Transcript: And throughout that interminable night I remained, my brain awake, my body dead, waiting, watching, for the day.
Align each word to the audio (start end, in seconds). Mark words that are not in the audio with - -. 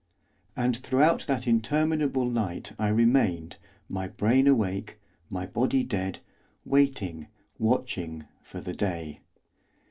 And 0.55 0.77
throughout 0.77 1.27
that 1.27 1.45
interminable 1.45 2.25
night 2.27 2.71
I 2.79 2.87
remained, 2.87 3.57
my 3.87 4.07
brain 4.07 4.47
awake, 4.47 4.97
my 5.29 5.45
body 5.45 5.83
dead, 5.83 6.21
waiting, 6.65 7.27
watching, 7.59 8.25
for 8.41 8.61
the 8.61 8.73
day. 8.73 9.21